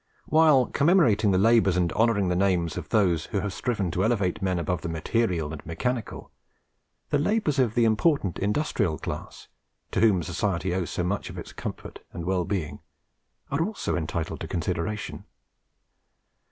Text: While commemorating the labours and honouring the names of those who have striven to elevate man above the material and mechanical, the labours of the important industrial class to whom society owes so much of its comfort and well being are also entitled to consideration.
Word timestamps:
While 0.25 0.65
commemorating 0.65 1.29
the 1.29 1.37
labours 1.37 1.77
and 1.77 1.93
honouring 1.93 2.29
the 2.29 2.35
names 2.35 2.75
of 2.75 2.89
those 2.89 3.27
who 3.27 3.41
have 3.41 3.53
striven 3.53 3.91
to 3.91 4.03
elevate 4.03 4.41
man 4.41 4.57
above 4.57 4.81
the 4.81 4.89
material 4.89 5.53
and 5.53 5.63
mechanical, 5.63 6.31
the 7.11 7.19
labours 7.19 7.59
of 7.59 7.75
the 7.75 7.85
important 7.85 8.39
industrial 8.39 8.97
class 8.97 9.47
to 9.91 9.99
whom 9.99 10.23
society 10.23 10.73
owes 10.73 10.89
so 10.89 11.03
much 11.03 11.29
of 11.29 11.37
its 11.37 11.53
comfort 11.53 11.99
and 12.13 12.25
well 12.25 12.45
being 12.45 12.79
are 13.51 13.61
also 13.63 13.95
entitled 13.95 14.39
to 14.39 14.47
consideration. 14.47 15.25